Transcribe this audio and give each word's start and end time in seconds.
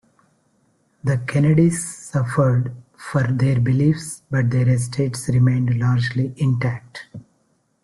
The 1.03 1.19
Kennedys 1.27 1.85
suffered 1.87 2.75
for 2.97 3.21
their 3.21 3.59
beliefs 3.59 4.23
but 4.31 4.49
their 4.49 4.67
estates 4.67 5.29
remained 5.29 5.77
largely 5.79 6.33
intact. 6.37 7.05